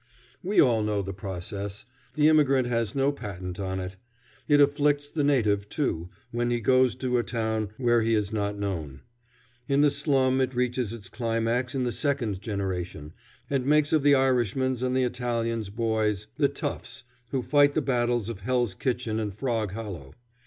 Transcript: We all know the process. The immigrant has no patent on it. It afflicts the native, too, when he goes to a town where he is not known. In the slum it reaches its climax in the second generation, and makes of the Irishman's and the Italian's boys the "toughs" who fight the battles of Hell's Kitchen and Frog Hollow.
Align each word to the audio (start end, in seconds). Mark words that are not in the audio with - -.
We 0.41 0.59
all 0.59 0.81
know 0.81 1.03
the 1.03 1.13
process. 1.13 1.85
The 2.15 2.27
immigrant 2.27 2.65
has 2.65 2.95
no 2.95 3.11
patent 3.11 3.59
on 3.59 3.79
it. 3.79 3.97
It 4.47 4.59
afflicts 4.59 5.07
the 5.07 5.23
native, 5.23 5.69
too, 5.69 6.09
when 6.31 6.49
he 6.49 6.59
goes 6.59 6.95
to 6.95 7.19
a 7.19 7.23
town 7.23 7.69
where 7.77 8.01
he 8.01 8.15
is 8.15 8.33
not 8.33 8.57
known. 8.57 9.01
In 9.67 9.81
the 9.81 9.91
slum 9.91 10.41
it 10.41 10.55
reaches 10.55 10.91
its 10.91 11.07
climax 11.07 11.75
in 11.75 11.83
the 11.83 11.91
second 11.91 12.41
generation, 12.41 13.13
and 13.47 13.63
makes 13.67 13.93
of 13.93 14.01
the 14.01 14.15
Irishman's 14.15 14.81
and 14.81 14.97
the 14.97 15.03
Italian's 15.03 15.69
boys 15.69 16.25
the 16.35 16.49
"toughs" 16.49 17.03
who 17.29 17.43
fight 17.43 17.75
the 17.75 17.79
battles 17.83 18.27
of 18.27 18.39
Hell's 18.39 18.73
Kitchen 18.73 19.19
and 19.19 19.31
Frog 19.35 19.73
Hollow. 19.73 20.15